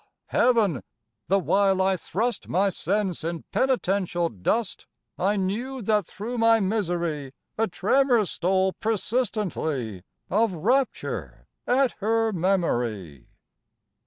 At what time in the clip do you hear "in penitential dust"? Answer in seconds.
3.23-4.87